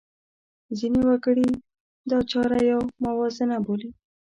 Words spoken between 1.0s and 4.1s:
وګړي دا چاره یوه موازنه بولي.